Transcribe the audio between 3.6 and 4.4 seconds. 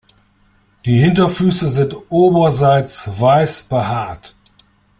behaart.